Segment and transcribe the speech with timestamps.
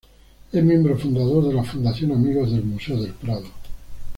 [0.51, 3.45] Es miembro fundador de la Fundación Amigos del Museo del Prado.